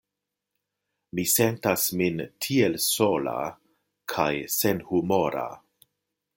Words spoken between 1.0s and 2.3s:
Mi sentas min